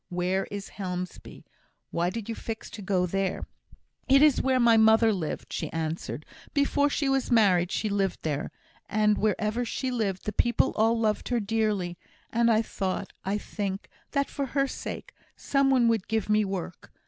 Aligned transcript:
Where 0.09 0.45
is 0.45 0.69
Helmsby? 0.69 1.45
Why 1.91 2.09
did 2.09 2.27
you 2.27 2.33
fix 2.33 2.71
to 2.71 2.81
go 2.81 3.05
there?" 3.05 3.43
"It 4.09 4.23
is 4.23 4.41
where 4.41 4.59
my 4.59 4.75
mother 4.75 5.13
lived," 5.13 5.53
she 5.53 5.71
answered. 5.71 6.25
"Before 6.55 6.89
she 6.89 7.07
was 7.07 7.29
married 7.29 7.71
she 7.71 7.87
lived 7.87 8.23
there; 8.23 8.49
and 8.89 9.15
wherever 9.15 9.63
she 9.63 9.91
lived, 9.91 10.25
the 10.25 10.33
people 10.33 10.73
all 10.75 10.99
loved 10.99 11.27
her 11.29 11.39
dearly; 11.39 11.99
and 12.31 12.49
I 12.49 12.63
thought 12.63 13.13
I 13.23 13.37
think, 13.37 13.89
that 14.09 14.27
for 14.31 14.47
her 14.57 14.65
sake 14.65 15.13
some 15.35 15.69
one 15.69 15.87
would 15.89 16.07
give 16.07 16.29
me 16.29 16.45
work. 16.45 16.91